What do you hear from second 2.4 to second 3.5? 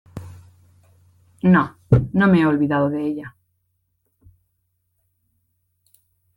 olvidado de ella